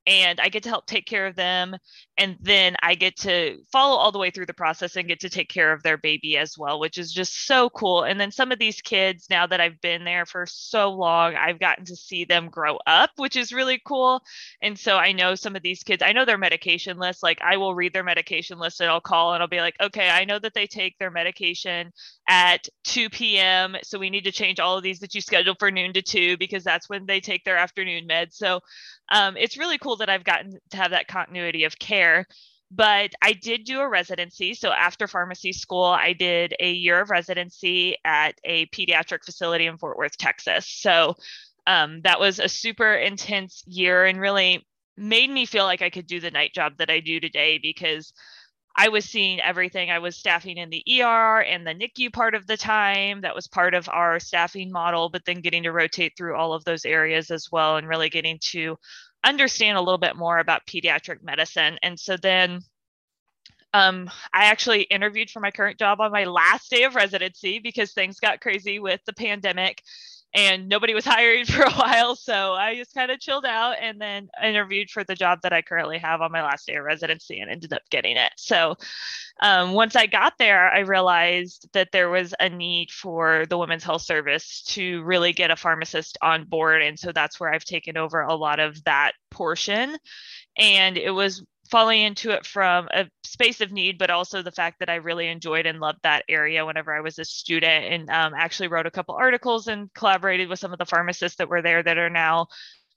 and 0.08 0.40
I 0.40 0.49
get 0.49 0.62
to 0.62 0.70
help 0.70 0.87
take 0.87 1.05
care 1.05 1.26
of 1.26 1.37
them. 1.37 1.76
And 2.16 2.38
then 2.40 2.76
I 2.82 2.94
get 2.94 3.16
to 3.19 3.58
follow 3.70 3.96
all 3.96 4.10
the 4.10 4.19
way 4.19 4.31
through 4.31 4.46
the 4.46 4.55
process 4.55 4.96
and 4.96 5.06
get 5.06 5.20
to 5.20 5.28
take 5.28 5.50
care 5.50 5.70
of 5.70 5.82
their 5.82 5.99
baby 5.99 6.38
as 6.38 6.56
well, 6.56 6.81
which 6.81 6.96
is 6.96 7.12
just 7.12 7.46
so 7.46 7.69
cool. 7.69 8.05
And 8.05 8.19
then 8.19 8.32
some 8.32 8.50
of 8.50 8.58
these 8.58 8.81
kids, 8.81 9.26
now 9.28 9.46
that 9.46 9.60
I've 9.60 9.81
been 9.82 10.05
there 10.05 10.25
for 10.25 10.46
so 10.46 10.90
long, 10.90 11.37
I've 11.37 11.60
gotten 11.60 11.84
to 11.84 11.94
see 11.94 12.25
them 12.25 12.49
grow 12.49 12.78
up, 12.87 13.10
which 13.16 13.37
is 13.37 13.52
really 13.52 13.81
cool. 13.84 14.22
And 14.62 14.78
so 14.78 14.96
I 14.96 15.12
know 15.12 15.34
some 15.34 15.55
of 15.55 15.62
these 15.62 15.82
kids, 15.82 16.02
I 16.02 16.12
know 16.12 16.25
their 16.25 16.38
medication 16.38 16.99
list. 16.99 17.22
Like 17.22 17.40
I 17.43 17.58
will 17.58 17.75
read 17.75 17.93
their 17.93 18.02
medication 18.02 18.58
list 18.58 18.81
and 18.81 18.90
I'll 18.90 19.02
call 19.02 19.34
and 19.34 19.43
I'll 19.43 19.49
be 19.49 19.61
like, 19.61 19.76
okay, 19.78 20.08
I 20.08 20.25
know 20.25 20.38
that 20.38 20.54
they 20.54 20.66
take 20.66 20.96
their 20.99 21.11
medication 21.11 21.93
at 22.26 22.66
2 22.84 23.11
p.m. 23.11 23.76
So 23.82 23.99
we 23.99 24.08
need 24.08 24.25
to 24.25 24.32
change 24.32 24.58
all 24.58 24.78
of 24.78 24.82
these 24.82 25.00
that 25.00 25.14
you 25.14 25.20
schedule 25.20 25.54
for 25.58 25.70
noon 25.70 25.93
to 25.93 26.02
2 26.02 26.38
because 26.38 26.64
that's 26.64 26.88
when 26.88 27.04
they 27.04 27.20
take 27.20 27.44
their 27.44 27.58
afternoon 27.58 28.08
meds. 28.08 28.32
So 28.32 28.61
um, 29.11 29.37
it's 29.37 29.58
really 29.58 29.78
cool 29.78 29.97
that 29.98 30.10
I've 30.10 30.24
gotten 30.24 30.58
to 30.70 30.76
have 30.76 30.90
that 30.90 31.08
continuity 31.08 31.64
of 31.64 31.78
care. 31.78 32.26
But 32.70 33.12
I 33.23 33.32
did 33.32 33.64
do 33.64 33.80
a 33.80 33.88
residency. 33.88 34.52
So 34.54 34.70
after 34.70 35.06
pharmacy 35.06 35.52
school, 35.52 35.84
I 35.84 36.12
did 36.12 36.54
a 36.61 36.70
year 36.70 37.00
of 37.00 37.11
residency 37.11 37.96
at 38.04 38.34
a 38.44 38.66
pediatric 38.66 39.25
facility 39.25 39.66
in 39.66 39.78
Fort 39.78 39.96
Worth, 39.96 40.18
Texas. 40.18 40.66
So 40.68 41.14
um, 41.66 42.02
that 42.02 42.20
was 42.20 42.38
a 42.38 42.49
super 42.49 42.94
intense 42.94 43.62
year 43.66 44.04
and 44.04 44.20
really 44.20 44.66
made 44.99 45.30
me 45.30 45.46
feel 45.46 45.64
like 45.64 45.80
I 45.80 45.90
could 45.90 46.06
do 46.06 46.20
the 46.20 46.30
night 46.30 46.52
job 46.52 46.76
that 46.78 46.90
I 46.90 47.00
do 47.00 47.20
today 47.20 47.58
because 47.58 48.12
I 48.80 48.90
was 48.90 49.04
seeing 49.04 49.40
everything. 49.40 49.90
I 49.90 49.99
was 49.99 50.16
staffing 50.16 50.56
in 50.56 50.70
the 50.70 50.84
ER 51.02 51.40
and 51.40 51.66
the 51.66 51.75
NICU 51.75 52.12
part 52.12 52.37
of 52.37 52.46
the 52.46 52.56
time. 52.56 53.23
That 53.23 53.34
was 53.34 53.49
part 53.49 53.75
of 53.75 53.88
our 53.88 54.20
staffing 54.20 54.70
model, 54.70 55.08
but 55.08 55.25
then 55.25 55.40
getting 55.40 55.64
to 55.64 55.73
rotate 55.73 56.12
through 56.16 56.37
all 56.37 56.52
of 56.52 56.64
those 56.64 56.84
areas 56.84 57.30
as 57.32 57.49
well 57.50 57.76
and 57.76 57.88
really 57.88 58.08
getting 58.08 58.38
to 58.50 58.78
understand 59.25 59.76
a 59.76 59.80
little 59.80 59.98
bit 59.98 60.16
more 60.16 60.38
about 60.38 60.66
pediatric 60.66 61.22
medicine. 61.22 61.78
And 61.82 61.98
so 61.98 62.16
then 62.16 62.60
um, 63.75 64.10
I 64.32 64.46
actually 64.46 64.82
interviewed 64.82 65.30
for 65.30 65.40
my 65.40 65.50
current 65.50 65.78
job 65.78 66.00
on 66.00 66.10
my 66.10 66.25
last 66.25 66.70
day 66.70 66.84
of 66.84 66.94
residency 66.94 67.58
because 67.58 67.92
things 67.92 68.20
got 68.20 68.40
crazy 68.40 68.78
with 68.78 69.00
the 69.04 69.12
pandemic 69.12 69.82
and 70.35 70.68
nobody 70.68 70.94
was 70.94 71.04
hiring 71.06 71.44
for 71.44 71.62
a 71.62 71.73
while. 71.73 72.16
So 72.16 72.54
I 72.54 72.76
just 72.76 72.94
kind 72.94 73.11
of 73.11 73.20
chilled 73.20 73.44
out 73.44 73.76
and 73.80 74.00
then 74.00 74.28
interviewed 74.42 74.90
for 74.90 75.04
the 75.04 75.14
job 75.14 75.40
that 75.42 75.52
I 75.52 75.62
currently 75.62 75.99
have 75.99 76.20
on 76.20 76.32
my 76.32 76.42
last 76.42 76.66
day 76.66 76.76
of 76.76 76.85
residency 76.85 77.40
and 77.40 77.50
ended 77.50 77.73
up 77.73 77.82
getting 77.90 78.16
it. 78.16 78.32
So 78.37 78.76
um, 79.40 79.73
once 79.73 79.97
I 79.97 80.06
got 80.06 80.35
there, 80.38 80.70
I 80.70 80.80
realized 80.80 81.68
that 81.73 81.88
there 81.92 82.11
was 82.11 82.35
a 82.40 82.49
need 82.49 82.90
for 82.90 83.47
the 83.49 83.58
Women's 83.58 83.85
Health 83.85 84.02
Service 84.02 84.62
to 84.68 85.02
really 85.02 85.32
get 85.32 85.50
a 85.50 85.56
pharmacist 85.56 86.18
on 86.23 86.44
board. 86.44 86.82
And 86.82 86.99
so 86.99 87.12
that's 87.12 87.38
where 87.38 87.52
I've 87.52 87.64
taken 87.64 87.97
over 87.97 88.23
a 88.23 88.35
lot 88.35 88.61
of 88.61 88.82
that 88.85 89.12
portion. 89.30 89.97
And 90.56 90.99
it 90.99 91.11
was 91.11 91.44
falling 91.70 92.02
into 92.02 92.30
it 92.30 92.46
from 92.46 92.88
a 92.92 93.08
space 93.25 93.60
of 93.60 93.72
need, 93.72 93.98
but 93.98 94.10
also 94.10 94.42
the 94.42 94.52
fact 94.52 94.78
that 94.80 94.88
I 94.88 94.96
really 94.96 95.28
enjoyed 95.28 95.66
and 95.66 95.80
loved 95.80 96.00
that 96.02 96.25
area 96.28 96.64
whenever 96.66 96.94
I 96.94 97.00
was 97.00 97.18
a 97.18 97.25
student 97.25 97.84
and 97.84 98.10
um, 98.10 98.34
actually 98.37 98.68
wrote 98.68 98.87
a 98.87 98.90
couple 98.90 99.14
articles 99.14 99.68
and 99.68 99.92
collaborated 99.94 100.48
with 100.48 100.58
some 100.58 100.72
of 100.72 100.78
the 100.78 100.87
pharmacists 100.87 101.38
that 101.38 101.48
were 101.48 101.62
there 101.62 101.82
that 101.82 101.98
are 101.98 102.10
now 102.10 102.46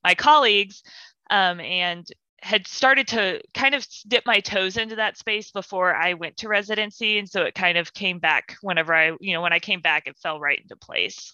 my 0.03 0.15
colleagues. 0.15 0.83
Um, 1.29 1.61
and 1.61 2.05
had 2.41 2.65
started 2.65 3.07
to 3.07 3.41
kind 3.53 3.75
of 3.75 3.87
dip 4.07 4.25
my 4.25 4.39
toes 4.39 4.75
into 4.77 4.95
that 4.95 5.17
space 5.17 5.51
before 5.51 5.95
I 5.95 6.15
went 6.15 6.37
to 6.37 6.47
residency. 6.47 7.19
And 7.19 7.29
so 7.29 7.43
it 7.43 7.53
kind 7.53 7.77
of 7.77 7.93
came 7.93 8.19
back 8.19 8.55
whenever 8.61 8.93
I, 8.93 9.11
you 9.19 9.33
know, 9.33 9.41
when 9.41 9.53
I 9.53 9.59
came 9.59 9.81
back, 9.81 10.07
it 10.07 10.17
fell 10.17 10.39
right 10.39 10.59
into 10.59 10.75
place. 10.75 11.33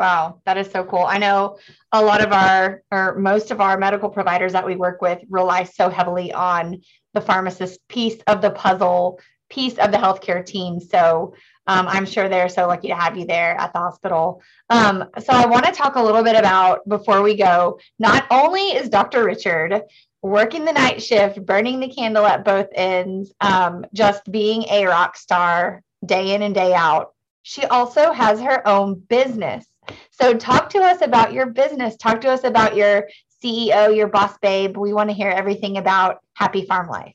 Wow, 0.00 0.40
that 0.46 0.56
is 0.56 0.70
so 0.70 0.82
cool. 0.82 1.04
I 1.06 1.18
know 1.18 1.58
a 1.92 2.02
lot 2.02 2.24
of 2.24 2.32
our, 2.32 2.82
or 2.90 3.18
most 3.18 3.50
of 3.50 3.60
our 3.60 3.76
medical 3.76 4.08
providers 4.08 4.54
that 4.54 4.64
we 4.64 4.74
work 4.74 5.02
with 5.02 5.18
rely 5.28 5.64
so 5.64 5.90
heavily 5.90 6.32
on 6.32 6.80
the 7.12 7.20
pharmacist 7.20 7.86
piece 7.86 8.18
of 8.26 8.40
the 8.40 8.50
puzzle, 8.50 9.20
piece 9.50 9.76
of 9.76 9.92
the 9.92 9.98
healthcare 9.98 10.44
team. 10.44 10.80
So 10.80 11.34
um, 11.66 11.86
I'm 11.86 12.06
sure 12.06 12.30
they're 12.30 12.48
so 12.48 12.66
lucky 12.66 12.88
to 12.88 12.94
have 12.94 13.18
you 13.18 13.26
there 13.26 13.60
at 13.60 13.74
the 13.74 13.78
hospital. 13.78 14.42
Um, 14.70 15.04
so 15.18 15.34
I 15.34 15.44
want 15.44 15.66
to 15.66 15.72
talk 15.72 15.96
a 15.96 16.02
little 16.02 16.22
bit 16.22 16.36
about 16.36 16.88
before 16.88 17.20
we 17.20 17.36
go. 17.36 17.78
Not 17.98 18.26
only 18.30 18.62
is 18.68 18.88
Dr. 18.88 19.22
Richard 19.22 19.82
working 20.22 20.64
the 20.64 20.72
night 20.72 21.02
shift, 21.02 21.44
burning 21.44 21.78
the 21.78 21.88
candle 21.88 22.24
at 22.24 22.42
both 22.42 22.68
ends, 22.74 23.34
um, 23.42 23.84
just 23.92 24.32
being 24.32 24.64
a 24.70 24.86
rock 24.86 25.18
star 25.18 25.82
day 26.06 26.34
in 26.34 26.40
and 26.40 26.54
day 26.54 26.72
out, 26.72 27.12
she 27.42 27.64
also 27.64 28.12
has 28.12 28.40
her 28.40 28.66
own 28.66 28.94
business. 28.94 29.66
So 30.10 30.34
talk 30.34 30.70
to 30.70 30.78
us 30.78 31.02
about 31.02 31.32
your 31.32 31.46
business. 31.46 31.96
Talk 31.96 32.20
to 32.22 32.30
us 32.30 32.44
about 32.44 32.76
your 32.76 33.08
CEO, 33.42 33.94
your 33.94 34.08
boss 34.08 34.36
babe. 34.38 34.76
We 34.76 34.92
want 34.92 35.10
to 35.10 35.14
hear 35.14 35.30
everything 35.30 35.78
about 35.78 36.18
Happy 36.34 36.64
Farm 36.64 36.88
Life. 36.88 37.14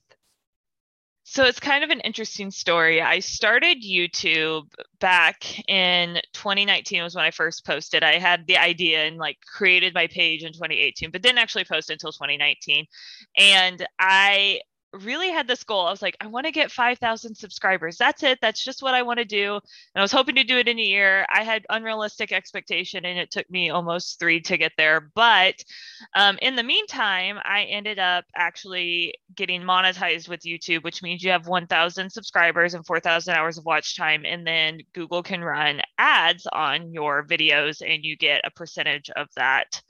So 1.28 1.44
it's 1.44 1.60
kind 1.60 1.84
of 1.84 1.90
an 1.90 2.02
interesting 2.02 2.52
story. 2.52 3.02
I 3.02 3.20
started 3.20 3.84
YouTube 3.84 4.72
back 5.00 5.60
in 5.68 6.22
2019 6.34 7.02
was 7.02 7.16
when 7.16 7.26
I 7.26 7.32
first 7.32 7.66
posted. 7.66 8.04
I 8.04 8.20
had 8.20 8.46
the 8.46 8.58
idea 8.58 9.06
and 9.06 9.18
like 9.18 9.40
created 9.42 9.96
my 9.96 10.06
page 10.06 10.44
in 10.44 10.54
2018, 10.54 11.10
but 11.10 11.24
didn't 11.24 11.40
actually 11.40 11.66
post 11.66 11.90
until 11.90 12.12
2019. 12.12 12.86
And 13.38 13.88
I 14.00 14.62
really 15.04 15.30
had 15.30 15.48
this 15.48 15.64
goal. 15.64 15.86
I 15.86 15.92
was 15.92 16.02
like, 16.02 16.18
I 16.22 16.28
want 16.28 16.46
to 16.46 16.52
get 16.52 16.72
5,000 16.72 17.36
subscribers. 17.36 17.98
That's 17.98 18.24
it. 18.24 18.40
That's 18.42 18.64
just 18.64 18.82
what 18.82 18.94
I 18.94 19.04
want 19.04 19.20
to 19.20 19.26
do. 19.26 19.54
And 19.54 19.62
I 19.96 20.02
was 20.02 20.12
hoping 20.12 20.36
to 20.36 20.44
do 20.44 20.58
it 20.58 20.68
in 20.68 20.80
a 20.80 20.84
year. 20.84 21.26
I 21.32 21.44
had 21.44 21.66
unrealistic 21.70 22.32
expectation 22.32 23.06
and 23.06 23.20
it 23.20 23.32
took 23.32 23.50
me 23.50 23.70
almost 23.70 24.20
three 24.20 24.42
to 24.42 24.58
get 24.58 24.74
there. 24.78 25.12
But 25.16 25.64
um, 26.16 26.38
in 26.42 26.56
the 26.56 26.64
meantime, 26.64 27.38
I 27.44 27.64
ended 27.64 28.00
up 28.00 28.26
actually 28.36 29.16
getting 29.36 29.62
monetized 29.62 30.30
with 30.30 30.42
YouTube, 30.42 30.84
which 30.84 31.04
means 31.04 31.24
you 31.24 31.32
have 31.32 31.48
1,000 31.48 32.10
subscribers 32.10 32.74
and 32.74 32.86
4,000 32.86 33.34
hours 33.34 33.58
of 33.58 33.66
watch 33.66 33.98
time. 33.98 34.24
And 34.26 34.46
then 34.46 34.80
Google 34.94 35.24
can 35.24 35.44
run 35.44 35.82
ads 35.98 36.48
on 36.52 36.92
your 36.94 37.26
videos 37.26 37.82
and 37.82 38.04
you 38.04 38.18
get 38.18 38.42
a 38.46 38.52
percentage 38.52 39.10
of 39.12 39.28
that 39.36 39.82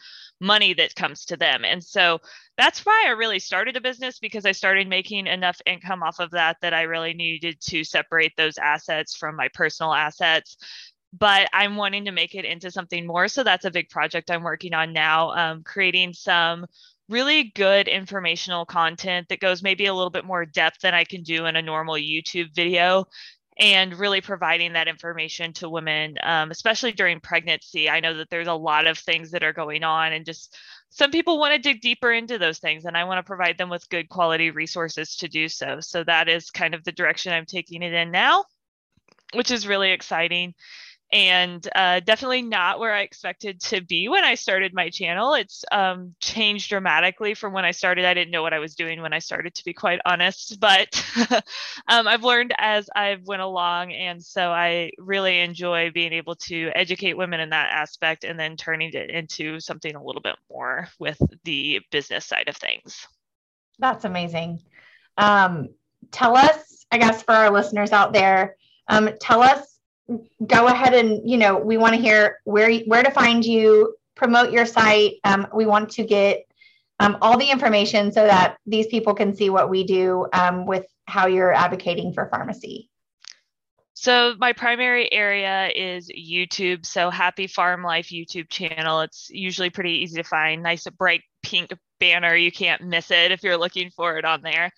money 0.42 0.74
that 0.74 0.96
comes 0.96 1.26
to 1.26 1.38
them. 1.38 1.64
And 1.64 1.84
so 1.84 2.20
that's 2.58 2.86
why 2.86 3.06
I 3.08 3.12
really 3.12 3.40
started 3.40 3.76
a 3.78 3.82
business 3.82 4.20
because 4.20 4.46
I 4.46 4.52
started 4.52 4.88
making 4.88 5.28
enough 5.28 5.60
income 5.66 6.04
off 6.04 6.20
of 6.20 6.32
that 6.32 6.58
that 6.62 6.74
I 6.74 6.84
really 6.84 7.14
needed 7.14 7.60
to 7.62 7.84
separate 7.84 8.34
those 8.38 8.58
assets 8.58 9.16
from 9.16 9.36
my 9.36 9.50
personal 9.54 9.94
assets. 9.94 10.58
But 11.18 11.48
I'm 11.54 11.78
wanting 11.78 12.06
to 12.06 12.12
make 12.12 12.36
it 12.36 12.44
into 12.44 12.70
something 12.70 13.08
more. 13.08 13.28
So 13.30 13.44
that's 13.44 13.66
a 13.66 13.72
big 13.72 13.90
project 13.90 14.30
I'm 14.30 14.44
working 14.44 14.74
on 14.74 14.92
now, 14.92 15.32
um, 15.32 15.64
creating 15.64 16.14
some 16.14 16.66
really 17.08 17.52
good 17.56 17.88
informational 17.88 18.66
content 18.66 19.30
that 19.30 19.40
goes 19.40 19.64
maybe 19.64 19.86
a 19.86 19.94
little 19.94 20.10
bit 20.10 20.26
more 20.26 20.46
depth 20.46 20.82
than 20.82 20.94
I 20.94 21.04
can 21.04 21.24
do 21.24 21.46
in 21.46 21.56
a 21.56 21.62
normal 21.62 21.96
YouTube 21.96 22.54
video 22.54 23.06
and 23.58 23.98
really 23.98 24.20
providing 24.20 24.74
that 24.74 24.88
information 24.88 25.54
to 25.54 25.70
women, 25.70 26.18
um, 26.24 26.52
especially 26.52 26.92
during 26.92 27.20
pregnancy. 27.22 27.90
I 27.90 28.02
know 28.02 28.18
that 28.18 28.30
there's 28.30 28.48
a 28.48 28.54
lot 28.54 28.86
of 28.86 28.98
things 28.98 29.32
that 29.32 29.44
are 29.44 29.54
going 29.54 29.84
on, 29.84 30.12
and 30.12 30.26
just 30.26 30.58
some 30.90 31.12
people 31.12 31.40
want 31.40 31.54
to 31.54 31.60
dig 31.60 31.82
deeper 31.82 32.12
into 32.12 32.38
those 32.38 32.60
things, 32.60 32.86
and 32.86 32.98
I 32.98 33.06
want 33.06 33.20
to 33.20 33.24
provide 33.24 33.58
them 33.58 33.70
with 33.70 33.90
good 33.90 34.10
quality 34.10 34.52
resources 34.52 35.16
to 35.18 35.28
do 35.28 35.48
so. 35.48 35.80
So 35.80 36.04
that 36.04 36.28
is 36.28 36.52
kind 36.52 36.76
of 36.76 36.84
the 36.84 36.92
direction 36.92 37.32
I'm 37.32 37.46
taking 37.46 37.82
it 37.82 37.94
in 37.94 38.12
now, 38.12 38.46
which 39.34 39.52
is 39.52 39.68
really 39.68 39.92
exciting 39.92 40.54
and 41.16 41.66
uh, 41.74 42.02
definitely 42.02 42.42
not 42.42 42.78
where 42.78 42.94
I 42.94 43.00
expected 43.00 43.62
to 43.62 43.80
be 43.80 44.10
when 44.10 44.26
I 44.26 44.36
started 44.36 44.74
my 44.74 44.90
channel. 44.90 45.34
It's 45.34 45.64
um, 45.72 46.14
changed 46.20 46.68
dramatically 46.68 47.36
from 47.36 47.54
when 47.54 47.64
I 47.64 47.72
started. 47.72 48.04
I 48.04 48.14
didn't 48.14 48.32
know 48.32 48.42
what 48.42 48.52
I 48.52 48.60
was 48.60 48.76
doing 48.76 49.02
when 49.02 49.14
I 49.14 49.20
started, 49.20 49.56
to 49.56 49.64
be 49.64 49.72
quite 49.72 50.02
honest. 50.06 50.60
But 50.60 50.90
um, 51.88 52.06
I've 52.06 52.26
learned 52.26 52.54
as 52.58 52.90
I've 52.94 53.26
went 53.26 53.42
along, 53.42 53.94
and 53.94 54.22
so 54.22 54.52
I 54.52 54.92
really 54.98 55.40
enjoy 55.40 55.90
being 55.90 56.12
able 56.12 56.36
to 56.48 56.70
educate 56.76 57.16
women 57.16 57.40
in 57.40 57.52
that 57.52 57.72
aspect, 57.72 58.26
and 58.26 58.38
then 58.38 58.58
turning 58.58 58.92
it 58.92 59.10
into 59.10 59.62
something 59.62 59.96
a 59.96 60.04
little 60.04 60.22
bit 60.22 60.36
more 60.52 60.90
with 61.00 61.22
the 61.46 61.80
business 61.94 62.26
side 62.26 62.50
of 62.50 62.58
things. 62.58 63.08
That's 63.80 64.04
amazing. 64.04 64.64
Um, 65.18 65.70
tell 66.12 66.36
us, 66.36 66.86
I 66.92 66.98
guess, 66.98 67.24
for 67.24 67.32
our 67.32 67.52
listeners 67.52 67.94
out 67.94 68.12
there, 68.12 68.58
um, 68.90 69.12
tell 69.22 69.42
us 69.42 69.75
go 70.46 70.68
ahead 70.68 70.94
and 70.94 71.30
you 71.30 71.38
know 71.38 71.58
we 71.58 71.78
want 71.78 71.96
to 71.96 72.02
hear 72.02 72.40
where 72.44 72.72
where 72.82 73.04
to 73.04 73.12
find 73.12 73.44
you 73.44 73.96
promote 74.16 74.52
your 74.52 74.66
site 74.66 75.14
um, 75.24 75.48
we 75.54 75.66
want 75.66 75.90
to 75.90 76.04
get 76.04 76.46
um, 77.00 77.18
all 77.22 77.38
the 77.38 77.50
information 77.50 78.12
so 78.12 78.26
that 78.26 78.58
these 78.66 78.88
people 78.88 79.14
can 79.14 79.36
see 79.36 79.50
what 79.50 79.70
we 79.70 79.84
do 79.84 80.28
um, 80.34 80.66
with 80.66 80.86
how 81.06 81.28
you're 81.28 81.54
advocating 81.54 82.14
for 82.14 82.28
pharmacy. 82.30 82.90
So 83.94 84.36
my 84.38 84.54
primary 84.54 85.12
area 85.12 85.70
is 85.74 86.10
youtube 86.10 86.86
so 86.86 87.10
happy 87.10 87.48
farm 87.48 87.82
life 87.84 88.08
youtube 88.08 88.50
channel. 88.50 89.02
It's 89.02 89.30
usually 89.30 89.70
pretty 89.70 90.04
easy 90.04 90.22
to 90.22 90.28
find. 90.28 90.62
Nice 90.64 90.86
bright 90.98 91.22
pink 91.44 91.74
banner. 92.00 92.36
You 92.36 92.52
can't 92.52 92.82
miss 92.82 93.12
it 93.12 93.32
if 93.32 93.44
you're 93.44 93.58
looking 93.58 93.90
for 93.92 94.18
it 94.18 94.26
on 94.26 94.42
there. 94.42 94.72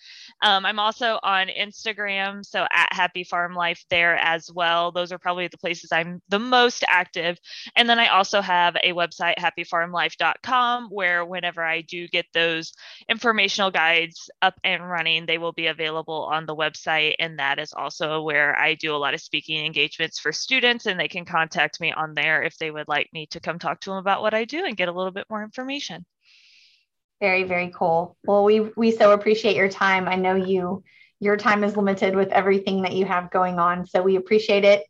Um, 0.43 0.65
I'm 0.65 0.79
also 0.79 1.19
on 1.24 1.47
Instagram, 1.47 2.45
so 2.45 2.65
at 2.71 2.93
Happy 2.93 3.24
Farm 3.24 3.53
Life 3.53 3.83
there 3.89 4.17
as 4.17 4.51
well. 4.51 4.91
Those 4.91 5.12
are 5.12 5.17
probably 5.17 5.47
the 5.47 5.57
places 5.57 5.91
I'm 5.91 6.21
the 6.29 6.39
most 6.39 6.83
active. 6.88 7.38
And 7.75 7.89
then 7.89 8.00
I 8.00 8.07
also 8.07 8.41
have 8.41 8.75
a 8.83 8.93
website, 8.93 9.38
happyfarmlife.com, 9.38 10.89
where 10.89 11.25
whenever 11.25 11.63
I 11.63 11.81
do 11.81 12.07
get 12.07 12.25
those 12.33 12.74
informational 13.09 13.71
guides 13.71 14.29
up 14.41 14.55
and 14.63 14.88
running, 14.88 15.25
they 15.25 15.38
will 15.38 15.53
be 15.53 15.67
available 15.67 16.29
on 16.31 16.45
the 16.45 16.55
website. 16.55 17.15
And 17.19 17.39
that 17.39 17.59
is 17.59 17.74
also 17.74 18.21
where 18.21 18.57
I 18.59 18.75
do 18.75 18.95
a 18.95 18.97
lot 18.97 19.13
of 19.13 19.21
speaking 19.21 19.65
engagements 19.65 20.19
for 20.19 20.31
students, 20.31 20.86
and 20.86 21.00
they 21.00 21.07
can 21.07 21.25
contact 21.25 21.79
me 21.79 21.91
on 21.91 22.13
there 22.13 22.43
if 22.43 22.57
they 22.57 22.71
would 22.71 22.88
like 22.88 23.09
me 23.13 23.25
to 23.27 23.39
come 23.39 23.59
talk 23.59 23.79
to 23.81 23.89
them 23.89 24.00
about 24.00 24.21
what 24.21 24.33
I 24.33 24.45
do 24.45 24.65
and 24.65 24.77
get 24.77 24.89
a 24.89 24.93
little 24.93 25.12
bit 25.12 25.25
more 25.29 25.43
information. 25.43 26.05
Very, 27.19 27.43
very 27.43 27.71
cool. 27.74 28.15
Well, 28.25 28.43
we 28.43 28.59
we 28.59 28.91
so 28.91 29.12
appreciate 29.12 29.55
your 29.55 29.69
time. 29.69 30.07
I 30.07 30.15
know 30.15 30.36
you 30.36 30.83
your 31.19 31.36
time 31.36 31.63
is 31.63 31.75
limited 31.75 32.15
with 32.15 32.31
everything 32.31 32.83
that 32.83 32.93
you 32.93 33.05
have 33.05 33.31
going 33.31 33.57
on. 33.59 33.88
So 33.88 34.03
we 34.03 34.17
appreciate 34.17 34.63
it. 34.63 34.83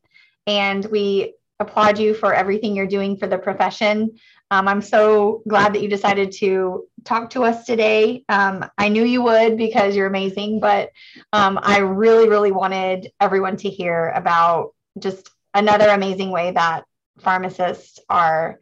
And 0.46 0.84
we 0.86 1.36
applaud 1.60 1.98
you 2.00 2.14
for 2.14 2.34
everything 2.34 2.76
you're 2.76 2.86
doing 2.86 3.18
for 3.18 3.28
the 3.28 3.38
profession. 3.38 4.18
Um, 4.52 4.68
I'm 4.68 4.82
so 4.82 5.42
glad 5.48 5.74
that 5.74 5.82
you 5.82 5.88
decided 5.90 6.34
to 6.34 6.86
talk 7.06 7.30
to 7.32 7.44
us 7.44 7.66
today. 7.66 8.24
Um, 8.30 8.66
I 8.78 8.90
knew 8.90 9.04
you 9.04 9.22
would 9.24 9.58
because 9.58 9.96
you're 9.96 10.08
amazing, 10.08 10.60
but 10.60 10.92
um, 11.32 11.60
I 11.62 11.80
really, 11.80 12.28
really 12.28 12.52
wanted 12.52 13.12
everyone 13.20 13.58
to 13.58 13.70
hear 13.70 14.10
about 14.10 14.74
just 15.00 15.30
another 15.54 15.88
amazing 15.90 16.32
way 16.32 16.52
that 16.52 16.84
pharmacists 17.20 18.00
are 18.10 18.60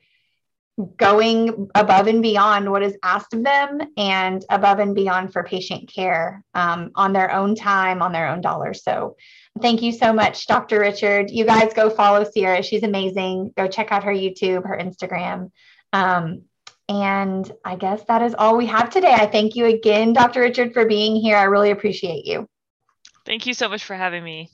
going 0.98 1.70
above 1.76 2.08
and 2.08 2.22
beyond 2.22 2.70
what 2.70 2.84
is 2.84 2.98
asked 3.02 3.34
of 3.34 3.44
them 3.44 3.80
and 3.98 4.44
above 4.50 4.80
and 4.80 4.94
beyond 4.94 5.32
for 5.32 5.44
patient 5.44 5.92
care 5.94 6.44
um, 6.54 6.92
on 6.96 7.14
their 7.14 7.32
own 7.32 7.56
time, 7.56 8.02
on 8.02 8.12
their 8.12 8.28
own 8.28 8.42
dollars. 8.42 8.84
So, 8.84 9.16
thank 9.62 9.82
you 9.82 9.92
so 9.92 10.12
much, 10.12 10.48
Dr. 10.48 10.80
Richard. 10.80 11.32
You 11.32 11.46
guys 11.46 11.74
go 11.74 11.90
follow 11.90 12.26
Sierra. 12.26 12.62
She's 12.62 12.84
amazing. 12.84 13.54
Go 13.56 13.68
check 13.68 13.92
out 13.92 14.04
her 14.04 14.14
YouTube, 14.14 14.68
her 14.68 14.78
Instagram. 14.78 15.52
Um, 15.94 16.44
and 16.88 17.52
I 17.64 17.76
guess 17.78 18.04
that 18.08 18.22
is 18.22 18.36
all 18.38 18.58
we 18.58 18.68
have 18.68 18.90
today. 18.90 19.14
I 19.14 19.26
thank 19.26 19.56
you 19.56 19.66
again, 19.66 20.14
Dr. 20.14 20.42
Richard, 20.42 20.74
for 20.74 20.86
being 20.86 21.16
here. 21.16 21.38
I 21.38 21.44
really 21.44 21.72
appreciate 21.72 22.26
you. 22.26 22.48
Thank 23.26 23.48
you 23.48 23.54
so 23.54 23.68
much 23.70 23.84
for 23.84 23.96
having 23.96 24.24
me. 24.24 24.52